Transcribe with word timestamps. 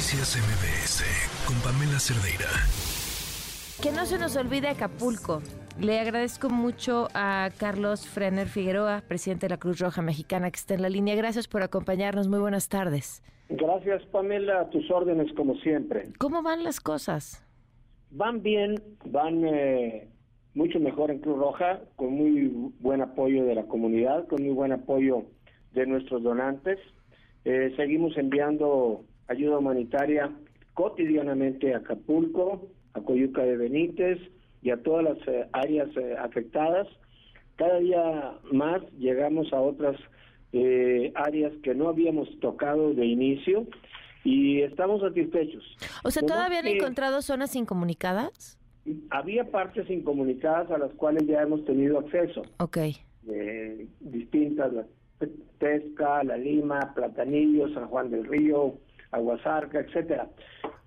Noticias 0.00 0.34
MBS 0.38 1.04
con 1.46 1.56
Pamela 1.60 1.98
Cerdeira. 1.98 2.48
Que 3.82 3.92
no 3.94 4.06
se 4.06 4.18
nos 4.18 4.34
olvide 4.34 4.68
Acapulco. 4.68 5.42
Le 5.78 6.00
agradezco 6.00 6.48
mucho 6.48 7.08
a 7.12 7.50
Carlos 7.58 8.08
Frener 8.08 8.46
Figueroa, 8.46 9.02
presidente 9.06 9.44
de 9.44 9.50
la 9.50 9.56
Cruz 9.58 9.78
Roja 9.78 10.00
Mexicana, 10.00 10.50
que 10.50 10.56
está 10.56 10.72
en 10.72 10.80
la 10.80 10.88
línea. 10.88 11.14
Gracias 11.16 11.48
por 11.48 11.62
acompañarnos. 11.62 12.28
Muy 12.28 12.38
buenas 12.38 12.70
tardes. 12.70 13.22
Gracias, 13.50 14.02
Pamela. 14.06 14.62
A 14.62 14.70
tus 14.70 14.90
órdenes, 14.90 15.30
como 15.34 15.54
siempre. 15.56 16.04
¿Cómo 16.16 16.42
van 16.42 16.64
las 16.64 16.80
cosas? 16.80 17.46
Van 18.10 18.42
bien, 18.42 18.82
van 19.04 19.44
eh, 19.44 20.08
mucho 20.54 20.80
mejor 20.80 21.10
en 21.10 21.18
Cruz 21.18 21.36
Roja, 21.36 21.78
con 21.96 22.14
muy 22.14 22.72
buen 22.80 23.02
apoyo 23.02 23.44
de 23.44 23.54
la 23.54 23.64
comunidad, 23.64 24.26
con 24.28 24.42
muy 24.42 24.54
buen 24.54 24.72
apoyo 24.72 25.26
de 25.74 25.84
nuestros 25.84 26.22
donantes. 26.22 26.78
Eh, 27.44 27.74
seguimos 27.76 28.16
enviando 28.16 29.04
ayuda 29.30 29.58
humanitaria 29.58 30.30
cotidianamente 30.74 31.72
a 31.72 31.78
Acapulco, 31.78 32.68
a 32.94 33.00
Coyuca 33.00 33.42
de 33.42 33.56
Benítez 33.56 34.18
y 34.60 34.70
a 34.70 34.82
todas 34.82 35.04
las 35.04 35.28
eh, 35.28 35.48
áreas 35.52 35.88
eh, 35.96 36.16
afectadas. 36.18 36.88
Cada 37.56 37.78
día 37.78 38.32
más 38.52 38.82
llegamos 38.98 39.52
a 39.52 39.60
otras 39.60 39.96
eh, 40.52 41.12
áreas 41.14 41.52
que 41.62 41.74
no 41.74 41.88
habíamos 41.88 42.28
tocado 42.40 42.92
de 42.92 43.06
inicio 43.06 43.66
y 44.24 44.62
estamos 44.62 45.00
satisfechos. 45.00 45.64
O 46.02 46.10
sea, 46.10 46.22
¿todavía 46.22 46.58
han 46.58 46.66
encontrado 46.66 47.22
zonas 47.22 47.54
incomunicadas? 47.54 48.58
Había 49.10 49.50
partes 49.50 49.88
incomunicadas 49.88 50.70
a 50.70 50.78
las 50.78 50.90
cuales 50.94 51.26
ya 51.26 51.42
hemos 51.42 51.64
tenido 51.64 51.98
acceso. 51.98 52.42
Ok. 52.58 52.78
distintas, 54.00 54.72
la 54.72 54.86
Tesca, 55.58 56.24
La 56.24 56.36
Lima, 56.36 56.92
Platanillo, 56.94 57.72
San 57.74 57.86
Juan 57.88 58.10
del 58.10 58.24
Río, 58.24 58.74
Aguasarca, 59.12 59.80
etcétera. 59.80 60.28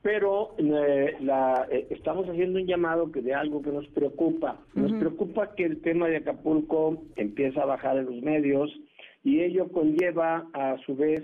Pero 0.01 0.55
eh, 0.57 1.15
la, 1.21 1.67
eh, 1.71 1.87
estamos 1.89 2.27
haciendo 2.27 2.59
un 2.59 2.67
llamado 2.67 3.11
que 3.11 3.21
de 3.21 3.33
algo 3.33 3.61
que 3.61 3.71
nos 3.71 3.87
preocupa. 3.87 4.59
Nos 4.73 4.91
preocupa 4.93 5.55
que 5.55 5.63
el 5.65 5.81
tema 5.81 6.07
de 6.07 6.17
Acapulco 6.17 7.03
empieza 7.15 7.61
a 7.61 7.65
bajar 7.65 7.97
en 7.97 8.05
los 8.05 8.21
medios 8.21 8.69
y 9.23 9.41
ello 9.41 9.69
conlleva 9.69 10.47
a 10.53 10.77
su 10.85 10.95
vez 10.95 11.23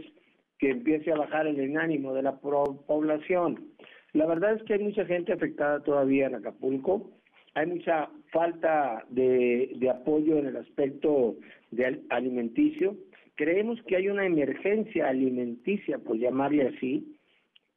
que 0.58 0.72
empiece 0.72 1.12
a 1.12 1.18
bajar 1.18 1.48
el 1.48 1.78
ánimo 1.78 2.14
de 2.14 2.24
la 2.24 2.38
población. 2.40 3.70
La 4.14 4.26
verdad 4.26 4.54
es 4.56 4.64
que 4.64 4.74
hay 4.74 4.84
mucha 4.84 5.06
gente 5.06 5.34
afectada 5.34 5.82
todavía 5.82 6.28
en 6.28 6.36
Acapulco, 6.36 7.12
hay 7.56 7.68
mucha 7.68 8.10
falta 8.32 9.06
de, 9.10 9.72
de 9.76 9.90
apoyo 9.90 10.38
en 10.38 10.48
el 10.48 10.58
aspecto 10.58 11.36
de 11.72 12.02
alimenticio. 12.10 12.96
Creemos 13.40 13.82
que 13.84 13.96
hay 13.96 14.10
una 14.10 14.26
emergencia 14.26 15.08
alimenticia, 15.08 15.98
por 15.98 16.18
llamarle 16.18 16.68
así. 16.68 17.16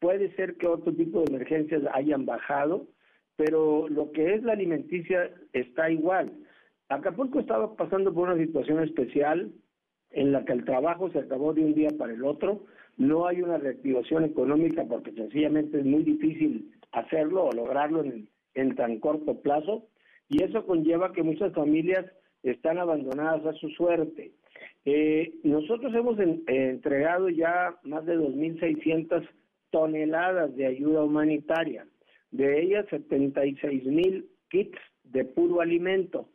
Puede 0.00 0.34
ser 0.34 0.56
que 0.56 0.66
otro 0.66 0.92
tipo 0.92 1.20
de 1.20 1.32
emergencias 1.32 1.82
hayan 1.92 2.26
bajado, 2.26 2.88
pero 3.36 3.88
lo 3.88 4.10
que 4.10 4.34
es 4.34 4.42
la 4.42 4.54
alimenticia 4.54 5.30
está 5.52 5.88
igual. 5.88 6.32
Acapulco 6.88 7.38
estaba 7.38 7.76
pasando 7.76 8.12
por 8.12 8.28
una 8.28 8.44
situación 8.44 8.82
especial 8.82 9.52
en 10.10 10.32
la 10.32 10.44
que 10.44 10.52
el 10.52 10.64
trabajo 10.64 11.10
se 11.10 11.20
acabó 11.20 11.52
de 11.54 11.64
un 11.64 11.74
día 11.74 11.90
para 11.96 12.12
el 12.12 12.24
otro. 12.24 12.64
No 12.96 13.28
hay 13.28 13.40
una 13.40 13.58
reactivación 13.58 14.24
económica 14.24 14.84
porque 14.88 15.12
sencillamente 15.12 15.78
es 15.78 15.84
muy 15.84 16.02
difícil 16.02 16.72
hacerlo 16.90 17.44
o 17.44 17.52
lograrlo 17.52 18.02
en, 18.02 18.28
en 18.54 18.74
tan 18.74 18.98
corto 18.98 19.40
plazo. 19.40 19.86
Y 20.28 20.42
eso 20.42 20.66
conlleva 20.66 21.12
que 21.12 21.22
muchas 21.22 21.52
familias 21.52 22.04
están 22.42 22.78
abandonadas 22.78 23.46
a 23.46 23.52
su 23.52 23.68
suerte. 23.68 24.32
Eh, 24.84 25.34
nosotros 25.44 25.94
hemos 25.94 26.18
entregado 26.18 27.28
ya 27.28 27.76
más 27.84 28.04
de 28.04 28.16
2.600 28.18 29.28
toneladas 29.70 30.54
de 30.56 30.66
ayuda 30.66 31.04
humanitaria, 31.04 31.86
de 32.30 32.62
ellas 32.62 32.86
76.000 32.90 34.26
kits 34.50 34.78
de 35.04 35.24
puro 35.24 35.60
alimento, 35.60 36.28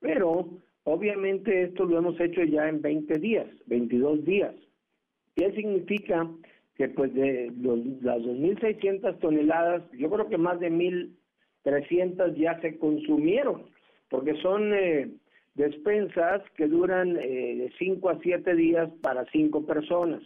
pero 0.00 0.48
obviamente 0.84 1.64
esto 1.64 1.84
lo 1.84 1.98
hemos 1.98 2.20
hecho 2.20 2.42
ya 2.44 2.68
en 2.68 2.80
20 2.80 3.18
días, 3.18 3.46
22 3.66 4.24
días. 4.24 4.54
¿Qué 5.34 5.52
significa? 5.52 6.28
Que 6.76 6.88
pues 6.88 7.12
de 7.14 7.52
las 8.02 8.18
2.600 8.18 9.18
toneladas, 9.18 9.82
yo 9.92 10.08
creo 10.08 10.28
que 10.28 10.38
más 10.38 10.60
de 10.60 10.70
1.300 10.70 12.36
ya 12.36 12.60
se 12.60 12.78
consumieron, 12.78 13.64
porque 14.08 14.34
son... 14.40 14.72
Eh, 14.72 15.10
despensas 15.58 16.40
que 16.56 16.68
duran 16.68 17.16
eh, 17.16 17.56
de 17.56 17.72
5 17.78 18.08
a 18.08 18.18
7 18.22 18.54
días 18.54 18.88
para 19.02 19.26
5 19.30 19.66
personas. 19.66 20.22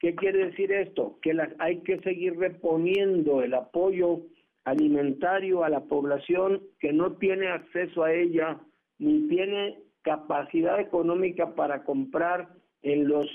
¿Qué 0.00 0.14
quiere 0.16 0.46
decir 0.46 0.72
esto? 0.72 1.18
Que 1.22 1.36
hay 1.58 1.80
que 1.82 2.00
seguir 2.00 2.36
reponiendo 2.36 3.42
el 3.42 3.54
apoyo 3.54 4.22
alimentario 4.64 5.62
a 5.62 5.68
la 5.68 5.80
población 5.80 6.62
que 6.80 6.92
no 6.92 7.12
tiene 7.18 7.48
acceso 7.48 8.02
a 8.02 8.12
ella 8.12 8.58
ni 8.98 9.28
tiene 9.28 9.78
capacidad 10.02 10.80
económica 10.80 11.54
para 11.54 11.84
comprar 11.84 12.48
en 12.82 13.06
los 13.06 13.26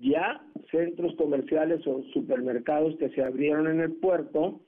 ya 0.00 0.40
centros 0.70 1.14
comerciales 1.16 1.84
o 1.86 2.02
supermercados 2.12 2.94
que 2.98 3.08
se 3.10 3.24
abrieron 3.24 3.66
en 3.68 3.80
el 3.80 3.92
puerto, 3.94 4.60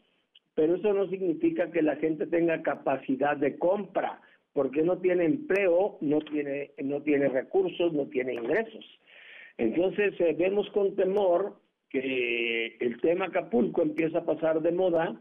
pero 0.55 0.77
eso 0.77 0.93
no 0.95 1.09
significa 1.09 1.71
que 1.71 1.83
la 1.83 1.97
gente 1.97 2.27
tenga 2.27 2.63
capacidad 2.63 3.37
de 3.37 3.59
compra 3.59 4.21
porque 4.53 4.83
no 4.83 4.99
tiene 4.99 5.25
empleo, 5.25 5.99
no 6.01 6.21
tiene, 6.21 6.73
no 6.83 7.03
tiene 7.03 7.29
recursos, 7.29 7.93
no 7.93 8.07
tiene 8.07 8.35
ingresos. 8.35 8.85
Entonces 9.59 10.15
eh, 10.21 10.35
vemos 10.39 10.69
con 10.71 10.97
temor 10.97 11.57
que 11.89 12.77
el 12.81 13.01
tema 13.01 13.27
Acapulco 13.27 13.83
empieza 13.83 14.19
a 14.19 14.25
pasar 14.25 14.61
de 14.63 14.73
moda 14.73 15.21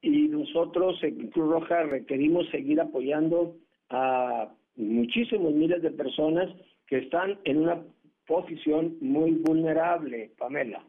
y 0.00 0.28
nosotros 0.28 1.02
en 1.02 1.28
Cruz 1.28 1.50
Roja 1.50 1.84
requerimos 1.84 2.48
seguir 2.50 2.80
apoyando 2.80 3.56
a 3.90 4.52
muchísimos 4.76 5.52
miles 5.52 5.82
de 5.82 5.90
personas 5.90 6.48
que 6.86 6.98
están 6.98 7.38
en 7.44 7.58
una 7.58 7.82
posición 8.26 8.96
muy 9.00 9.32
vulnerable, 9.32 10.32
Pamela. 10.38 10.84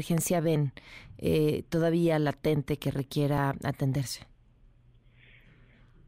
Emergencia 0.00 0.40
ven 0.40 0.72
eh, 1.18 1.62
todavía 1.68 2.18
latente 2.18 2.78
que 2.78 2.90
requiera 2.90 3.54
atenderse? 3.64 4.26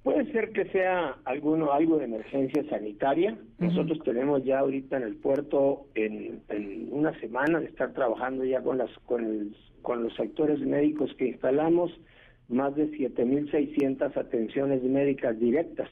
Puede 0.02 0.32
ser 0.32 0.50
que 0.52 0.64
sea 0.70 1.16
alguno, 1.24 1.72
algo 1.72 1.98
de 1.98 2.06
emergencia 2.06 2.64
sanitaria. 2.68 3.38
Nosotros 3.58 4.00
tenemos 4.04 4.42
ya 4.44 4.58
ahorita 4.58 4.96
en 4.96 5.04
el 5.04 5.14
puerto, 5.16 5.86
en, 5.94 6.42
una 6.90 7.12
semana 7.20 7.60
de 7.60 7.66
estar 7.66 7.92
trabajando 7.92 8.44
ya 8.44 8.62
con, 8.62 8.78
las, 8.78 8.90
con, 9.06 9.54
con 9.82 10.02
los 10.02 10.14
sectores 10.16 10.58
médicos 10.60 11.14
que 11.16 11.28
instalamos, 11.28 11.92
más 12.48 12.74
de 12.74 12.90
7.600 12.90 14.16
atenciones 14.16 14.82
médicas 14.82 15.38
directas. 15.38 15.90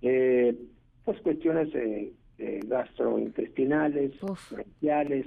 eh, 0.00 0.56
pues 1.04 1.20
cuestiones 1.20 1.68
eh, 1.74 2.12
gastrointestinales, 2.66 4.12
sociales, 4.18 5.26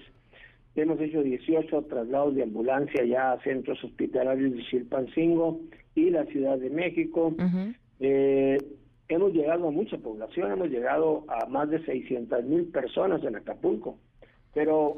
Hemos 0.75 1.00
hecho 1.00 1.24
18 1.24 1.84
traslados 1.84 2.36
de 2.36 2.44
ambulancia 2.44 3.06
ya 3.06 3.31
a 3.31 3.41
centros 3.44 3.81
hospitalarios 3.81 4.52
de 4.52 4.63
Chilpancingo 4.63 5.62
y 5.96 6.09
la 6.09 6.25
Ciudad 6.25 6.58
de 6.58 6.69
México. 6.69 7.34
eh, 8.02 8.58
hemos 9.08 9.34
llegado 9.34 9.69
a 9.69 9.72
mucha 9.72 9.97
población, 9.97 10.52
hemos 10.52 10.69
llegado 10.69 11.24
a 11.30 11.46
más 11.46 11.69
de 11.69 11.84
600 11.86 12.44
mil 12.44 12.66
personas 12.66 13.24
en 13.24 13.38
Acapulco, 13.38 14.00
pero 14.53 14.97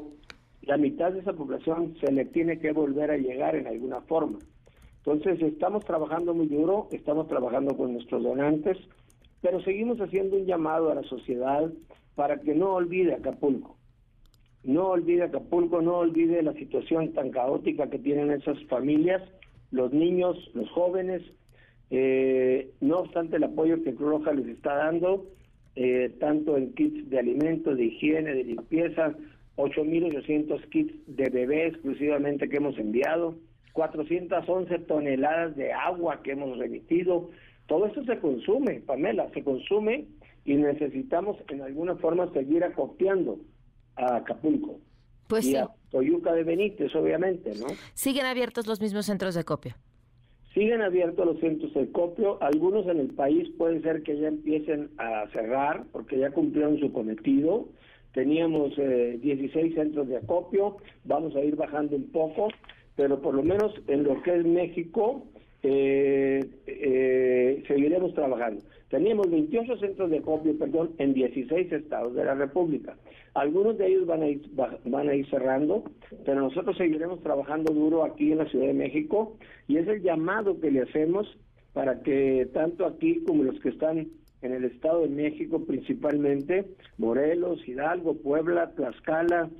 la 0.62 0.76
mitad 0.76 1.12
de 1.12 1.20
esa 1.20 1.32
población 1.32 1.94
se 2.00 2.10
le 2.10 2.24
tiene 2.24 2.58
que 2.58 2.72
volver 2.72 3.12
a 3.12 3.16
llegar 3.16 3.54
en 3.54 3.68
alguna 3.68 4.00
forma. 4.00 4.40
Entonces 5.04 5.40
estamos 5.40 5.84
trabajando 5.84 6.34
muy 6.34 6.48
duro, 6.48 6.88
estamos 6.90 7.28
trabajando 7.28 7.76
con 7.76 7.92
nuestros 7.92 8.24
donantes, 8.24 8.76
pero 9.40 9.62
seguimos 9.62 10.00
haciendo 10.00 10.36
un 10.38 10.44
llamado 10.44 10.90
a 10.90 10.96
la 10.96 11.04
sociedad 11.04 11.70
para 12.16 12.40
que 12.40 12.52
no 12.52 12.74
olvide 12.74 13.14
Acapulco 13.14 13.77
no 14.68 14.88
olvide 14.88 15.22
Acapulco, 15.22 15.80
no 15.80 15.96
olvide 15.96 16.42
la 16.42 16.52
situación 16.52 17.14
tan 17.14 17.30
caótica 17.30 17.88
que 17.88 17.98
tienen 17.98 18.30
esas 18.30 18.62
familias, 18.64 19.22
los 19.70 19.94
niños, 19.94 20.36
los 20.52 20.68
jóvenes. 20.72 21.22
Eh, 21.90 22.70
no 22.82 22.98
obstante 22.98 23.36
el 23.36 23.44
apoyo 23.44 23.82
que 23.82 23.94
Cruz 23.94 24.10
Roja 24.10 24.32
les 24.34 24.46
está 24.48 24.74
dando, 24.74 25.26
eh, 25.74 26.14
tanto 26.20 26.58
en 26.58 26.74
kits 26.74 27.08
de 27.08 27.18
alimentos, 27.18 27.78
de 27.78 27.84
higiene, 27.86 28.34
de 28.34 28.44
limpieza, 28.44 29.14
8.800 29.56 30.68
kits 30.68 30.92
de 31.06 31.30
bebé 31.30 31.68
exclusivamente 31.68 32.50
que 32.50 32.58
hemos 32.58 32.78
enviado, 32.78 33.36
411 33.72 34.80
toneladas 34.80 35.56
de 35.56 35.72
agua 35.72 36.20
que 36.22 36.32
hemos 36.32 36.58
remitido. 36.58 37.30
Todo 37.68 37.86
eso 37.86 38.04
se 38.04 38.18
consume, 38.18 38.80
Pamela, 38.80 39.30
se 39.32 39.42
consume 39.42 40.04
y 40.44 40.56
necesitamos 40.56 41.38
en 41.48 41.62
alguna 41.62 41.94
forma 41.96 42.30
seguir 42.34 42.64
acopiando 42.64 43.38
a 43.98 44.16
Acapulco. 44.16 44.80
Pues 45.26 45.44
y 45.44 45.50
sí. 45.50 45.56
a 45.56 45.68
Toyuca 45.90 46.32
de 46.32 46.44
Benítez, 46.44 46.94
obviamente, 46.94 47.52
¿no? 47.58 47.66
¿Siguen 47.94 48.26
abiertos 48.26 48.66
los 48.66 48.80
mismos 48.80 49.06
centros 49.06 49.34
de 49.34 49.44
copio? 49.44 49.74
Siguen 50.54 50.80
abiertos 50.80 51.26
los 51.26 51.38
centros 51.40 51.72
de 51.74 51.92
copio. 51.92 52.42
Algunos 52.42 52.86
en 52.86 52.98
el 52.98 53.08
país 53.08 53.48
puede 53.58 53.82
ser 53.82 54.02
que 54.02 54.18
ya 54.18 54.28
empiecen 54.28 54.90
a 54.98 55.26
cerrar 55.32 55.84
porque 55.92 56.18
ya 56.18 56.30
cumplieron 56.30 56.78
su 56.78 56.92
cometido. 56.92 57.68
teníamos 58.12 58.74
16 58.76 59.54
eh, 59.54 59.74
centros 59.74 60.08
de 60.08 60.16
acopio, 60.16 60.78
vamos 61.04 61.36
a 61.36 61.40
ir 61.40 61.54
bajando 61.56 61.94
un 61.94 62.10
poco, 62.10 62.48
pero 62.96 63.20
por 63.20 63.34
lo 63.34 63.42
menos 63.42 63.72
en 63.86 64.04
lo 64.04 64.20
que 64.22 64.36
es 64.36 64.44
México 64.44 65.26
eh, 65.62 66.44
eh, 66.66 67.64
seguiremos 67.66 68.14
trabajando. 68.14 68.62
Teníamos 68.88 69.30
28 69.30 69.76
centros 69.78 70.10
de 70.10 70.18
acopio, 70.18 70.56
perdón, 70.58 70.92
en 70.98 71.12
16 71.14 71.72
estados 71.72 72.14
de 72.14 72.24
la 72.24 72.34
República. 72.34 72.96
Algunos 73.34 73.76
de 73.76 73.88
ellos 73.88 74.06
van 74.06 74.22
a 74.22 74.28
ir 74.28 74.42
van 74.54 75.08
a 75.08 75.14
ir 75.14 75.28
cerrando, 75.28 75.84
pero 76.24 76.40
nosotros 76.40 76.76
seguiremos 76.76 77.22
trabajando 77.22 77.72
duro 77.72 78.04
aquí 78.04 78.32
en 78.32 78.38
la 78.38 78.46
Ciudad 78.46 78.66
de 78.66 78.74
México 78.74 79.36
y 79.66 79.76
es 79.76 79.86
el 79.88 80.02
llamado 80.02 80.58
que 80.60 80.70
le 80.70 80.82
hacemos 80.82 81.38
para 81.72 82.02
que 82.02 82.48
tanto 82.52 82.86
aquí 82.86 83.22
como 83.26 83.44
los 83.44 83.60
que 83.60 83.68
están 83.68 84.08
en 84.42 84.52
el 84.52 84.64
Estado 84.64 85.02
de 85.02 85.08
México 85.08 85.64
principalmente, 85.64 86.64
Morelos, 86.96 87.66
Hidalgo, 87.68 88.16
Puebla, 88.16 88.72
Tlaxcala, 88.74 89.50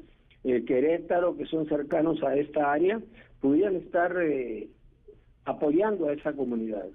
eh, 0.45 0.65
Querétaro, 0.65 1.37
que 1.37 1.47
son 1.47 1.69
cercanos 1.69 2.23
a 2.23 2.37
esta 2.37 2.73
área, 2.73 3.01
pudieran 3.41 3.77
estar 3.77 4.17
eh, 4.21 4.69
apoyando 5.49 6.09
a 6.09 6.13
esa 6.13 6.33
comunidad. 6.33 6.87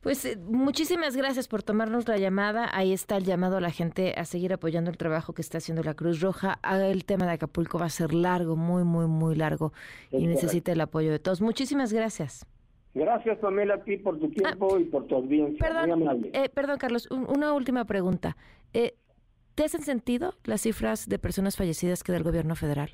Pues 0.00 0.24
eh, 0.24 0.36
muchísimas 0.36 1.14
gracias 1.14 1.46
por 1.46 1.62
tomarnos 1.62 2.08
la 2.08 2.16
llamada. 2.16 2.70
Ahí 2.72 2.92
está 2.92 3.18
el 3.18 3.24
llamado 3.24 3.58
a 3.58 3.60
la 3.60 3.70
gente 3.70 4.14
a 4.16 4.24
seguir 4.24 4.52
apoyando 4.52 4.90
el 4.90 4.96
trabajo 4.96 5.34
que 5.34 5.42
está 5.42 5.58
haciendo 5.58 5.82
la 5.82 5.94
Cruz 5.94 6.20
Roja. 6.20 6.58
Ah, 6.62 6.78
el 6.86 7.04
tema 7.04 7.26
de 7.26 7.32
Acapulco 7.32 7.78
va 7.78 7.84
a 7.86 7.90
ser 7.90 8.14
largo, 8.14 8.56
muy, 8.56 8.82
muy, 8.82 9.06
muy 9.06 9.34
largo 9.34 9.72
y 10.10 10.26
necesita 10.26 10.72
el 10.72 10.80
apoyo 10.80 11.10
de 11.10 11.18
todos. 11.18 11.42
Muchísimas 11.42 11.92
gracias. 11.92 12.46
Gracias, 12.94 13.38
Pamela, 13.38 13.74
a 13.74 13.84
ti 13.84 13.98
por 13.98 14.18
tu 14.18 14.30
tiempo 14.30 14.78
y 14.78 14.84
por 14.84 15.06
tu 15.06 15.16
audiencia. 15.16 15.58
Perdón, 15.58 16.30
eh, 16.32 16.48
perdón 16.48 16.78
Carlos, 16.78 17.08
una 17.10 17.52
última 17.52 17.84
pregunta. 17.84 18.36
Eh, 18.72 18.94
¿Te 19.54 19.64
hacen 19.64 19.82
sentido 19.82 20.34
las 20.44 20.62
cifras 20.62 21.08
de 21.08 21.18
personas 21.18 21.56
fallecidas 21.56 22.02
que 22.02 22.12
da 22.12 22.18
el 22.18 22.24
gobierno 22.24 22.56
federal? 22.56 22.90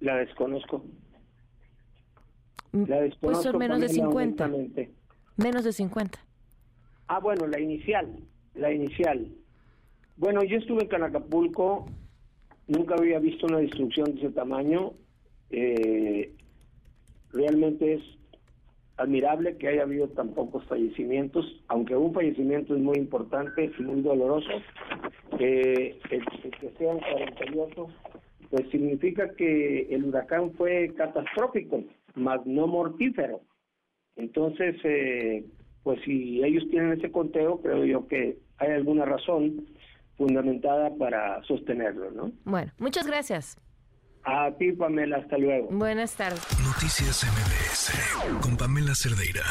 La 0.00 0.16
desconozco. 0.16 0.84
Mm, 2.74 2.84
la 2.88 3.02
desconozco 3.02 3.42
pues 3.42 3.52
son 3.52 3.58
menos 3.58 3.80
de 3.80 3.88
50. 3.88 4.50
Menos 5.36 5.64
de 5.64 5.72
50. 5.72 6.18
Ah, 7.06 7.20
bueno, 7.20 7.46
la 7.46 7.60
inicial, 7.60 8.08
la 8.54 8.72
inicial. 8.72 9.28
Bueno, 10.16 10.42
yo 10.42 10.56
estuve 10.56 10.82
en 10.82 10.88
Canacapulco, 10.88 11.86
nunca 12.66 12.96
había 12.96 13.20
visto 13.20 13.46
una 13.46 13.58
destrucción 13.58 14.14
de 14.14 14.20
ese 14.22 14.30
tamaño. 14.30 14.92
Eh, 15.50 16.34
realmente 17.32 17.94
es 17.94 18.02
admirable 18.96 19.56
que 19.56 19.68
haya 19.68 19.82
habido 19.82 20.08
tan 20.08 20.30
pocos 20.30 20.64
fallecimientos, 20.64 21.44
aunque 21.68 21.94
un 21.94 22.12
fallecimiento 22.12 22.74
es 22.74 22.80
muy 22.80 22.98
importante 22.98 23.70
y 23.78 23.82
muy 23.82 24.02
doloroso, 24.02 24.50
que, 25.38 26.00
que 26.10 26.70
sean 26.76 26.98
48, 26.98 27.86
pues 28.50 28.68
significa 28.70 29.32
que 29.36 29.94
el 29.94 30.06
huracán 30.06 30.52
fue 30.54 30.92
catastrófico, 30.96 31.84
más 32.14 32.44
no 32.46 32.66
mortífero. 32.66 33.42
Entonces, 34.16 34.76
eh, 34.84 35.44
pues 35.82 36.00
si 36.04 36.42
ellos 36.42 36.64
tienen 36.70 36.92
ese 36.92 37.10
conteo, 37.10 37.60
creo 37.60 37.84
yo 37.84 38.06
que 38.06 38.38
hay 38.58 38.70
alguna 38.72 39.04
razón 39.04 39.66
fundamentada 40.16 40.94
para 40.96 41.42
sostenerlo, 41.44 42.10
¿no? 42.12 42.32
Bueno, 42.44 42.72
muchas 42.78 43.06
gracias. 43.06 43.58
A 44.24 44.50
ti, 44.56 44.72
Pamela, 44.72 45.18
hasta 45.18 45.36
luego. 45.36 45.68
Buenas 45.70 46.16
tardes. 46.16 46.40
Noticias 46.64 47.24
MBS 47.24 48.40
con 48.40 48.56
Pamela 48.56 48.94
Cerdeira. 48.94 49.42